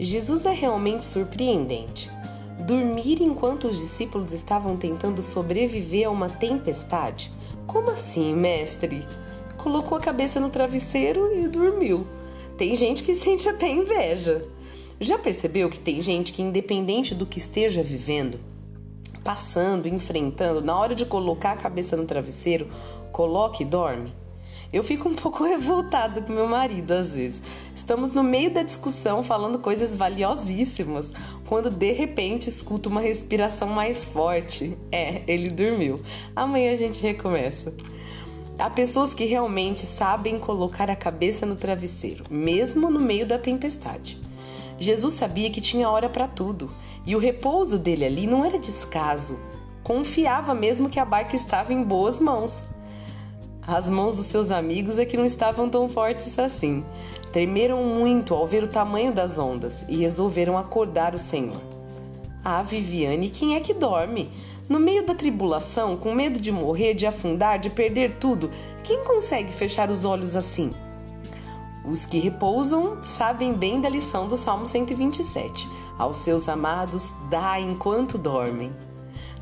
[0.00, 2.10] Jesus é realmente surpreendente.
[2.66, 7.30] Dormir enquanto os discípulos estavam tentando sobreviver a uma tempestade?
[7.66, 9.06] Como assim, mestre?
[9.58, 12.06] Colocou a cabeça no travesseiro e dormiu.
[12.56, 14.46] Tem gente que sente até inveja.
[14.98, 18.40] Já percebeu que tem gente que, independente do que esteja vivendo,
[19.22, 22.68] passando, enfrentando, na hora de colocar a cabeça no travesseiro,
[23.10, 24.12] coloca e dorme?
[24.72, 27.42] Eu fico um pouco revoltada com meu marido às vezes.
[27.74, 31.12] Estamos no meio da discussão falando coisas valiosíssimas,
[31.46, 34.76] quando de repente escuto uma respiração mais forte.
[34.90, 36.00] É, ele dormiu.
[36.34, 37.74] Amanhã a gente recomeça.
[38.58, 44.20] Há pessoas que realmente sabem colocar a cabeça no travesseiro, mesmo no meio da tempestade.
[44.78, 46.70] Jesus sabia que tinha hora para tudo,
[47.06, 49.38] e o repouso dele ali não era descaso.
[49.82, 52.64] Confiava mesmo que a barca estava em boas mãos.
[53.66, 56.84] As mãos dos seus amigos é que não estavam tão fortes assim.
[57.30, 61.60] Tremeram muito ao ver o tamanho das ondas e resolveram acordar o Senhor.
[62.44, 64.32] Ah, Viviane, quem é que dorme?
[64.68, 68.50] No meio da tribulação, com medo de morrer, de afundar, de perder tudo,
[68.82, 70.70] quem consegue fechar os olhos assim?
[71.84, 75.68] Os que repousam sabem bem da lição do Salmo 127.
[75.98, 78.72] Aos seus amados dá enquanto dormem.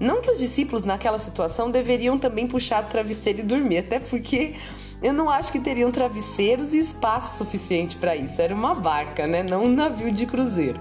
[0.01, 4.55] Não que os discípulos naquela situação deveriam também puxar o travesseiro e dormir, até porque
[5.03, 8.41] eu não acho que teriam travesseiros e espaço suficiente para isso.
[8.41, 9.43] Era uma barca, né?
[9.43, 10.81] Não um navio de cruzeiro.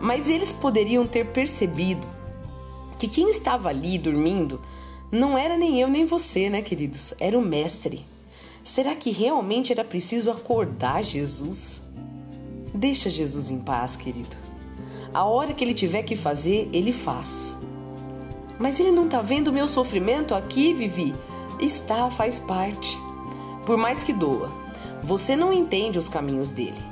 [0.00, 2.04] Mas eles poderiam ter percebido
[2.98, 4.60] que quem estava ali dormindo
[5.10, 7.14] não era nem eu nem você, né, queridos?
[7.20, 8.04] Era o Mestre.
[8.64, 11.80] Será que realmente era preciso acordar Jesus?
[12.74, 14.36] Deixa Jesus em paz, querido.
[15.14, 17.56] A hora que ele tiver que fazer, ele faz.
[18.58, 21.14] Mas ele não está vendo o meu sofrimento aqui, Vivi?
[21.60, 22.98] Está, faz parte.
[23.64, 24.50] Por mais que doa,
[25.02, 26.82] você não entende os caminhos dele.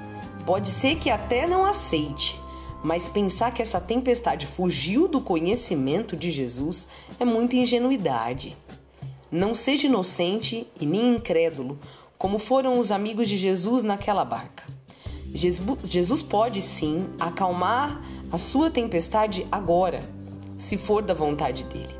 [0.44, 2.38] Pode ser que até não aceite,
[2.82, 6.86] mas pensar que essa tempestade fugiu do conhecimento de Jesus
[7.18, 8.56] é muita ingenuidade.
[9.30, 11.78] Não seja inocente e nem incrédulo,
[12.16, 14.64] como foram os amigos de Jesus naquela barca.
[15.34, 20.00] Jesus pode sim acalmar a sua tempestade agora,
[20.56, 21.94] se for da vontade dele.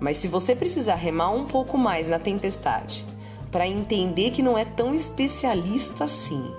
[0.00, 3.04] Mas se você precisar remar um pouco mais na tempestade
[3.50, 6.50] para entender que não é tão especialista assim,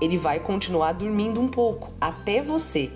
[0.00, 2.90] ele vai continuar dormindo um pouco até você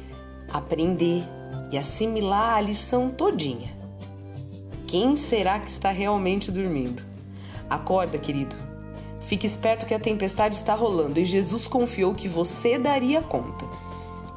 [0.52, 1.22] aprender
[1.70, 3.72] e assimilar a lição todinha.
[4.86, 7.02] Quem será que está realmente dormindo?
[7.68, 8.54] Acorda, querido.
[9.22, 13.64] Fique esperto que a tempestade está rolando e Jesus confiou que você daria conta.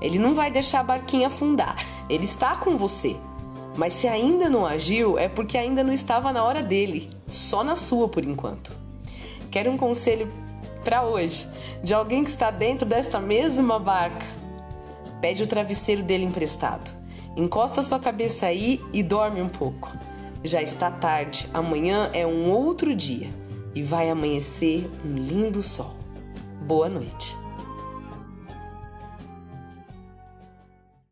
[0.02, 1.75] Ele não vai deixar a barquinha afundar,
[2.09, 3.16] ele está com você.
[3.75, 7.75] Mas se ainda não agiu, é porque ainda não estava na hora dele, só na
[7.75, 8.72] sua por enquanto.
[9.52, 10.28] Quero um conselho
[10.84, 11.47] para hoje,
[11.84, 14.25] de alguém que está dentro desta mesma barca.
[15.22, 16.91] Pede o travesseiro dele emprestado.
[17.35, 19.91] Encosta sua cabeça aí e dorme um pouco.
[20.44, 23.28] Já está tarde, amanhã é um outro dia
[23.75, 25.96] e vai amanhecer um lindo sol.
[26.66, 27.35] Boa noite.